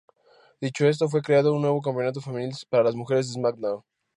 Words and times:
Dicho 0.59 0.87
esto, 0.87 1.07
fue 1.07 1.21
creado 1.21 1.53
un 1.53 1.61
nuevo 1.61 1.79
campeonato 1.79 2.21
femenil 2.21 2.55
para 2.69 2.85
las 2.85 2.95
mujeres 2.95 3.27
de 3.27 3.33
SmackDown. 3.35 3.83